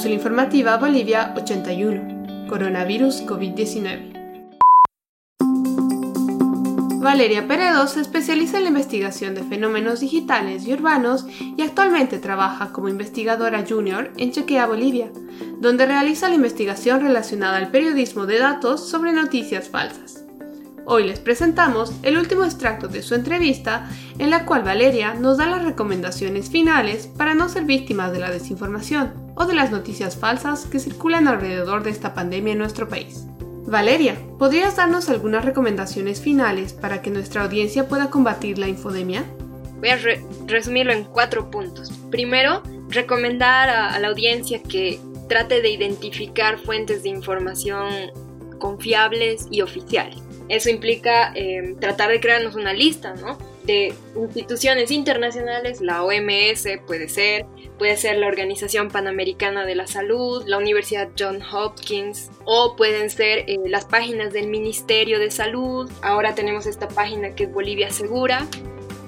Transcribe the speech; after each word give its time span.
Cápsula 0.00 0.14
informativa 0.14 0.78
Bolivia 0.78 1.34
81. 1.36 2.48
Coronavirus 2.48 3.20
COVID-19. 3.26 4.14
Valeria 7.02 7.46
Peredo 7.46 7.86
se 7.86 8.00
especializa 8.00 8.56
en 8.56 8.62
la 8.62 8.70
investigación 8.70 9.34
de 9.34 9.42
fenómenos 9.42 10.00
digitales 10.00 10.66
y 10.66 10.72
urbanos 10.72 11.26
y 11.38 11.60
actualmente 11.60 12.18
trabaja 12.18 12.72
como 12.72 12.88
investigadora 12.88 13.62
junior 13.68 14.10
en 14.16 14.32
Chequea 14.32 14.64
Bolivia, 14.64 15.12
donde 15.58 15.84
realiza 15.84 16.30
la 16.30 16.36
investigación 16.36 17.02
relacionada 17.02 17.58
al 17.58 17.70
periodismo 17.70 18.24
de 18.24 18.38
datos 18.38 18.88
sobre 18.88 19.12
noticias 19.12 19.68
falsas. 19.68 20.24
Hoy 20.92 21.04
les 21.04 21.20
presentamos 21.20 21.92
el 22.02 22.18
último 22.18 22.44
extracto 22.44 22.88
de 22.88 23.02
su 23.02 23.14
entrevista 23.14 23.88
en 24.18 24.28
la 24.28 24.44
cual 24.44 24.64
Valeria 24.64 25.14
nos 25.14 25.38
da 25.38 25.46
las 25.46 25.62
recomendaciones 25.64 26.50
finales 26.50 27.06
para 27.06 27.32
no 27.32 27.48
ser 27.48 27.62
víctimas 27.62 28.10
de 28.10 28.18
la 28.18 28.28
desinformación 28.28 29.12
o 29.36 29.44
de 29.44 29.54
las 29.54 29.70
noticias 29.70 30.16
falsas 30.16 30.66
que 30.66 30.80
circulan 30.80 31.28
alrededor 31.28 31.84
de 31.84 31.90
esta 31.90 32.12
pandemia 32.12 32.54
en 32.54 32.58
nuestro 32.58 32.88
país. 32.88 33.24
Valeria, 33.68 34.16
¿podrías 34.36 34.74
darnos 34.74 35.08
algunas 35.08 35.44
recomendaciones 35.44 36.20
finales 36.20 36.72
para 36.72 37.02
que 37.02 37.10
nuestra 37.10 37.44
audiencia 37.44 37.86
pueda 37.86 38.10
combatir 38.10 38.58
la 38.58 38.66
infodemia? 38.66 39.22
Voy 39.78 39.90
a 39.90 39.98
resumirlo 40.48 40.92
en 40.92 41.04
cuatro 41.04 41.52
puntos. 41.52 41.92
Primero, 42.10 42.64
recomendar 42.88 43.70
a, 43.70 43.96
la 44.00 44.08
audiencia 44.08 44.60
que 44.60 44.98
trate 45.28 45.62
de 45.62 45.70
identificar 45.70 46.58
fuentes 46.58 47.04
de 47.04 47.10
información 47.10 47.92
confiables 48.58 49.46
y 49.52 49.60
oficiales. 49.60 50.29
Eso 50.50 50.68
implica 50.68 51.32
em, 51.36 51.76
tratar 51.76 52.10
de 52.10 52.20
crearnos 52.20 52.56
una 52.56 52.72
lista, 52.72 53.14
¿no? 53.14 53.38
De 53.62 53.94
instituciones 54.16 54.90
internacionales, 54.90 55.80
la 55.80 56.02
OMS 56.02 56.66
puede 56.88 57.08
ser, 57.08 57.46
puede 57.78 57.96
ser 57.96 58.16
la 58.18 58.26
Organización 58.26 58.88
Panamericana 58.88 59.64
de 59.64 59.76
la 59.76 59.86
Salud, 59.86 60.42
la 60.46 60.58
Universidad 60.58 61.08
John 61.16 61.40
Hopkins, 61.40 62.32
o 62.46 62.74
pueden 62.74 63.10
ser 63.10 63.44
eh, 63.46 63.58
las 63.66 63.84
páginas 63.84 64.32
del 64.32 64.48
Ministerio 64.48 65.20
de 65.20 65.30
Salud. 65.30 65.88
Ahora 66.02 66.34
tenemos 66.34 66.66
esta 66.66 66.88
página 66.88 67.36
que 67.36 67.44
es 67.44 67.52
Bolivia 67.52 67.90
Segura, 67.90 68.44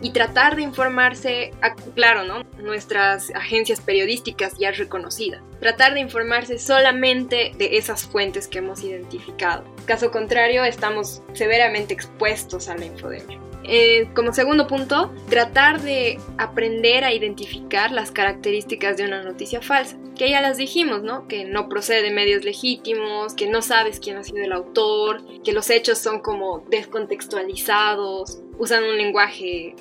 y 0.00 0.10
tratar 0.10 0.56
de 0.56 0.62
informarse, 0.62 1.52
claro, 1.94 2.24
¿no? 2.24 2.44
Nuestras 2.62 3.30
agencias 3.34 3.80
periodísticas 3.80 4.54
ya 4.58 4.70
reconocidas. 4.70 5.42
Tratar 5.60 5.94
de 5.94 6.00
informarse 6.00 6.58
solamente 6.58 7.52
de 7.56 7.76
esas 7.78 8.04
fuentes 8.04 8.46
que 8.46 8.58
hemos 8.58 8.84
identificado. 8.84 9.64
Caso 9.86 10.10
contrario, 10.10 10.64
estamos 10.64 11.22
severamente 11.32 11.94
expuestos 11.94 12.68
a 12.68 12.76
la 12.76 12.86
infodemia. 12.86 13.40
Eh, 13.70 14.08
como 14.14 14.32
segundo 14.32 14.66
punto, 14.66 15.12
tratar 15.28 15.82
de 15.82 16.18
aprender 16.38 17.04
a 17.04 17.12
identificar 17.12 17.92
las 17.92 18.10
características 18.10 18.96
de 18.96 19.04
una 19.04 19.22
noticia 19.22 19.60
falsa, 19.60 19.98
que 20.16 20.30
ya 20.30 20.40
las 20.40 20.56
dijimos, 20.56 21.02
¿no? 21.02 21.28
Que 21.28 21.44
no 21.44 21.68
procede 21.68 22.02
de 22.02 22.10
medios 22.10 22.44
legítimos, 22.44 23.34
que 23.34 23.46
no 23.46 23.60
sabes 23.60 24.00
quién 24.00 24.16
ha 24.16 24.24
sido 24.24 24.38
el 24.38 24.52
autor, 24.52 25.22
que 25.42 25.52
los 25.52 25.68
hechos 25.68 25.98
son 25.98 26.20
como 26.20 26.64
descontextualizados, 26.70 28.40
usan 28.58 28.84
un 28.84 28.96
lenguaje 28.96 29.76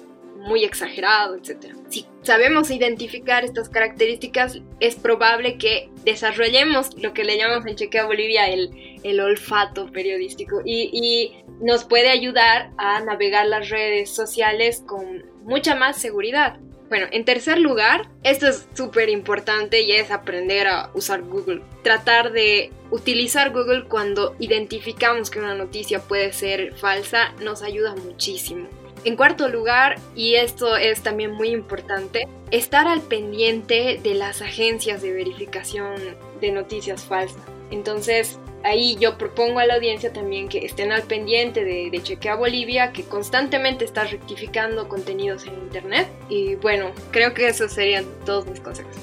muy 0.48 0.64
exagerado, 0.64 1.36
etc. 1.36 1.76
Si 1.90 2.06
sabemos 2.23 2.72
identificar 2.72 3.44
estas 3.44 3.70
características, 3.70 4.59
es 4.80 4.95
probable 4.95 5.58
que 5.58 5.90
desarrollemos 6.06 6.98
lo 6.98 7.14
que 7.14 7.26
le 7.26 7.38
llamamos 7.38 7.66
en 7.67 7.76
Chequea 7.76 8.06
Bolivia 8.06 8.50
el, 8.50 9.00
el 9.03 9.20
olfato 9.20 9.92
periodístico 9.92 10.62
y, 10.64 10.90
y 10.94 11.44
nos 11.62 11.84
puede 11.84 12.09
ayudar 12.09 12.72
a 12.78 13.02
navegar 13.02 13.45
las 13.48 13.70
redes 13.70 14.09
sociales 14.09 14.84
con 14.88 15.25
mucha 15.44 15.75
más 15.75 16.00
seguridad. 16.00 16.59
Bueno, 16.90 17.08
en 17.12 17.25
tercer 17.25 17.59
lugar, 17.59 18.09
esto 18.23 18.48
es 18.48 18.66
súper 18.73 19.09
importante 19.09 19.81
y 19.81 19.92
es 19.92 20.09
aprender 20.09 20.68
a 20.68 20.90
usar 20.94 21.22
Google. 21.22 21.62
Tratar 21.84 22.31
de 22.31 22.72
utilizar 22.92 23.52
Google 23.52 23.86
cuando 23.90 24.36
identificamos 24.40 25.30
que 25.30 25.40
una 25.40 25.56
noticia 25.56 26.00
puede 26.00 26.31
ser 26.31 26.74
falsa 26.75 27.34
nos 27.41 27.62
ayuda 27.62 27.94
muchísimo. 27.96 28.69
En 29.07 29.16
cuarto 29.16 29.47
lugar, 29.47 29.95
y 30.18 30.35
esto 30.35 30.75
es 30.75 31.01
también 31.01 31.31
muy 31.31 31.47
importante, 31.47 32.28
estar 32.51 32.90
al 32.90 33.00
pendiente 33.00 34.01
de 34.03 34.13
las 34.16 34.41
agencias 34.41 35.01
de 35.01 35.13
verificación 35.13 35.95
de 36.41 36.51
noticias 36.51 37.06
falsas. 37.06 37.41
Entonces, 37.72 38.38
ahí 38.66 38.97
yo 39.00 39.17
propongo 39.17 39.59
a 39.59 39.66
la 39.66 39.75
audiencia 39.75 40.12
también 40.12 40.50
que 40.50 40.66
estén 40.66 40.91
al 40.91 41.03
pendiente 41.03 41.63
de, 41.63 41.90
de, 41.90 42.03
Chequea 42.03 42.35
Bolivia, 42.35 42.91
que 42.91 43.03
constantemente 43.03 43.85
está 43.85 44.03
rectificando 44.03 44.90
contenidos 44.90 45.46
en 45.46 45.53
Internet. 45.53 46.09
Y 46.28 46.56
bueno, 46.56 46.91
creo 47.12 47.34
que 47.34 47.47
esos 47.47 47.72
serían 47.72 48.03
todos 48.25 48.46
mis 48.47 48.59
consejos. 48.59 48.94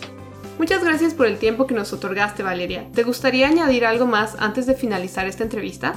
Muchas 0.59 0.85
gracias 0.85 1.15
por 1.15 1.29
el 1.29 1.39
tiempo 1.39 1.67
que 1.67 1.75
nos 1.75 1.95
otorgaste, 1.95 2.43
Valeria. 2.43 2.85
¿Te 2.95 3.05
gustaría 3.05 3.49
añadir 3.49 3.87
algo 3.87 4.05
más 4.05 4.37
antes 4.39 4.67
de 4.67 4.75
finalizar 4.75 5.27
esta 5.27 5.45
entrevista? 5.45 5.95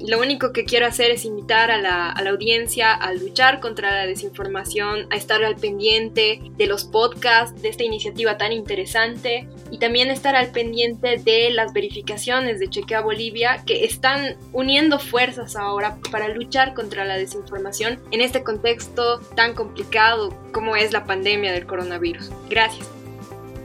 Lo 0.00 0.20
único 0.20 0.52
que 0.52 0.64
quiero 0.64 0.86
hacer 0.86 1.10
es 1.10 1.24
invitar 1.24 1.70
a 1.70 1.80
la, 1.80 2.10
audiencia 2.30 2.92
a 2.92 3.14
luchar 3.14 3.60
contra 3.60 3.90
la 3.90 4.06
desinformación, 4.06 5.06
a 5.10 5.16
estar 5.16 5.42
al 5.44 5.56
pendiente 5.56 6.40
de 6.56 6.66
los 6.66 6.84
podcasts, 6.84 7.62
de 7.62 7.68
esta 7.68 7.84
iniciativa 7.84 8.36
tan 8.36 8.52
interesante 8.52 9.48
y 9.70 9.78
también 9.78 10.10
estar 10.10 10.34
al 10.34 10.50
pendiente 10.50 11.16
de 11.18 11.50
las 11.50 11.72
verificaciones 11.72 12.58
de 12.58 12.68
Chequea 12.68 13.00
Bolivia 13.00 13.62
que 13.64 13.84
están 13.84 14.36
uniendo 14.52 14.98
fuerzas 14.98 15.56
ahora 15.56 15.98
para 16.10 16.28
luchar 16.28 16.74
contra 16.74 17.04
la 17.04 17.16
desinformación 17.16 17.98
en 18.10 18.20
este 18.20 18.42
contexto 18.42 19.20
tan 19.34 19.54
complicado 19.54 20.36
como 20.52 20.76
es 20.76 20.92
la 20.92 21.04
pandemia 21.04 21.52
del 21.52 21.66
coronavirus. 21.66 22.30
Gracias. 22.50 23.05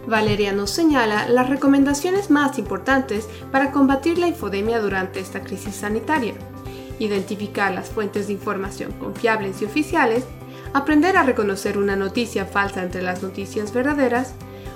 Valeria 0.07 0.51
nos 0.51 0.71
señala 0.71 1.27
las 1.29 1.49
recomendaciones 1.49 2.29
más 2.29 2.57
importantes 2.57 3.27
para 3.51 3.71
combatir 3.71 4.17
la 4.17 4.27
infodemia 4.27 4.79
durante 4.79 5.19
esta 5.19 5.41
crisis 5.41 5.75
sanitaria. 5.75 6.33
Identificar 6.99 7.73
las 7.73 7.89
fuentes 7.89 8.27
de 8.27 8.33
información 8.33 8.91
confiables 8.93 9.61
y 9.61 9.65
oficiales, 9.65 10.25
aprender 10.73 11.17
a 11.17 11.23
reconocer 11.23 11.77
una 11.77 11.95
noticia 11.95 12.45
falsa 12.45 12.83
entre 12.83 13.01
las 13.01 13.21
noticias 13.23 13.73
verdaderas, 13.73 14.33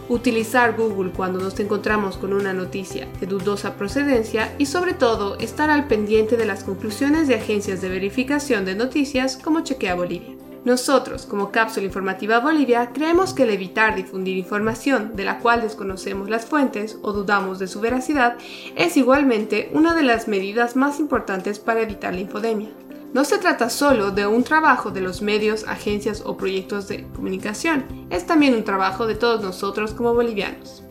utilizar 0.10 0.76
Google 0.76 1.12
cuando 1.12 1.40
nos 1.40 1.60
encontramos 1.60 2.18
con 2.18 2.34
una 2.34 2.54
noticia 2.54 3.08
de 3.20 3.26
dudosa 3.26 3.76
procedencia 3.76 4.54
y 4.60 4.68
sobre 4.68 4.94
todo 4.94 5.38
estar 5.40 5.70
al 5.70 5.88
pendiente 5.88 6.38
de 6.38 6.46
las 6.46 6.64
conclusiones 6.64 7.28
de 7.28 7.36
agencias 7.36 7.82
de 7.82 7.90
verificación 7.90 8.66
de 8.66 8.76
noticias 8.76 9.38
como 9.38 9.62
Chequea 9.62 9.96
Bolivia. 9.96 10.35
Nosotros, 10.66 11.28
como 11.28 11.52
Cápsula 11.52 11.86
Informativa 11.86 12.40
Bolivia, 12.40 12.90
creemos 12.92 13.36
que 13.36 13.44
el 13.44 13.52
evitar 13.52 13.94
difundir 13.94 14.36
información 14.36 15.16
de 15.16 15.24
la 15.24 15.38
cual 15.38 15.62
desconocemos 15.62 16.28
las 16.28 16.48
fuentes 16.48 16.98
o 17.04 17.14
dudamos 17.14 17.60
de 17.60 17.68
su 17.68 17.80
veracidad 17.82 18.36
es 18.76 18.98
igualmente 18.98 19.70
una 19.74 19.94
de 19.94 20.02
las 20.02 20.28
medidas 20.28 20.76
más 20.76 21.00
importantes 21.00 21.60
para 21.60 21.82
evitar 21.82 22.16
la 22.16 22.22
infodemia. 22.22 22.72
No 23.14 23.26
se 23.26 23.38
trata 23.38 23.70
solo 23.70 24.10
de 24.10 24.26
un 24.26 24.44
trabajo 24.44 24.90
de 24.90 25.02
los 25.02 25.22
medios, 25.22 25.66
agencias 25.68 26.24
o 26.26 26.36
proyectos 26.36 26.88
de 26.88 27.08
comunicación, 27.16 28.08
es 28.10 28.26
también 28.26 28.56
un 28.56 28.64
trabajo 28.64 29.06
de 29.06 29.14
todos 29.14 29.44
nosotros 29.44 29.94
como 29.94 30.16
bolivianos. 30.16 30.85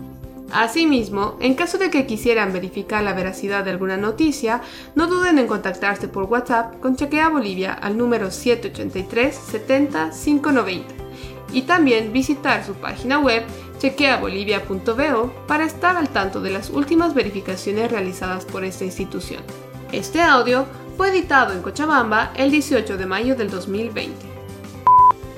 Asimismo, 0.55 1.37
en 1.41 1.55
caso 1.55 1.79
de 1.79 1.91
que 1.91 2.07
quisieran 2.07 2.53
verificar 2.53 3.03
la 3.03 3.13
veracidad 3.13 3.65
de 3.65 3.73
alguna 3.73 3.97
noticia, 3.97 4.63
no 4.95 5.09
duden 5.09 5.41
en 5.41 5.49
contactarse 5.49 6.07
por 6.07 6.25
WhatsApp 6.25 6.79
con 6.79 6.95
Chequea 6.95 7.29
Bolivia 7.29 7.73
al 7.73 7.99
número 7.99 8.31
783 8.31 9.35
70 9.35 10.11
590 10.13 10.95
y 11.53 11.63
también 11.63 12.13
visitar 12.13 12.65
su 12.65 12.75
página 12.75 13.19
web 13.19 13.43
chequeabolivia.bo 13.81 15.33
para 15.49 15.65
estar 15.65 15.97
al 15.97 16.11
tanto 16.11 16.41
de 16.41 16.51
las 16.51 16.71
últimas 16.71 17.15
verificaciones 17.15 17.91
realizadas 17.91 18.45
por 18.45 18.65
esta 18.65 18.85
institución. 18.85 19.43
Este 19.91 20.23
audio 20.23 20.67
fue 20.97 21.09
editado 21.09 21.53
en 21.53 21.63
Cochabamba 21.63 22.33
el 22.37 22.53
18 22.53 22.97
de 22.97 23.07
mayo 23.07 23.35
del 23.35 23.51
2020. 23.51 24.34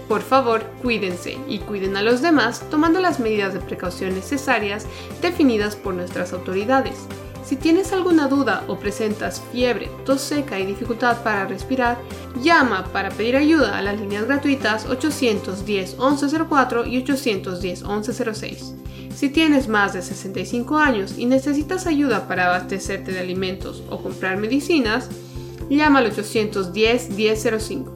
Por 0.08 0.22
favor, 0.22 0.64
cuídense 0.82 1.36
y 1.48 1.58
cuiden 1.58 1.96
a 1.96 2.02
los 2.02 2.22
demás 2.22 2.62
tomando 2.70 3.00
las 3.00 3.18
medidas 3.18 3.54
de 3.54 3.60
precaución 3.60 4.14
necesarias 4.14 4.86
definidas 5.20 5.74
por 5.74 5.94
nuestras 5.94 6.32
autoridades. 6.32 7.06
Si 7.44 7.54
tienes 7.54 7.92
alguna 7.92 8.26
duda 8.26 8.64
o 8.66 8.76
presentas 8.76 9.40
fiebre, 9.52 9.88
tos 10.04 10.20
seca 10.20 10.58
y 10.58 10.66
dificultad 10.66 11.22
para 11.22 11.46
respirar, 11.46 11.96
llama 12.42 12.84
para 12.92 13.10
pedir 13.10 13.36
ayuda 13.36 13.78
a 13.78 13.82
las 13.82 14.00
líneas 14.00 14.26
gratuitas 14.26 14.86
810 14.86 15.96
1104 15.96 16.86
y 16.86 16.98
810 16.98 17.82
1106. 17.82 18.74
Si 19.14 19.28
tienes 19.28 19.68
más 19.68 19.92
de 19.92 20.02
65 20.02 20.76
años 20.76 21.14
y 21.16 21.26
necesitas 21.26 21.86
ayuda 21.86 22.26
para 22.26 22.46
abastecerte 22.46 23.12
de 23.12 23.20
alimentos 23.20 23.82
o 23.90 24.02
comprar 24.02 24.38
medicinas, 24.38 25.08
llama 25.70 26.00
al 26.00 26.06
810 26.06 27.10
1005. 27.10 27.95